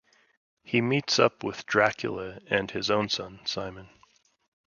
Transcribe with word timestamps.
He 0.63 0.81
meets 0.81 1.19
up 1.19 1.43
with 1.43 1.67
Dracula 1.67 2.39
and 2.47 2.71
his 2.71 2.89
own 2.89 3.07
son, 3.07 3.39
Simon. 3.45 3.87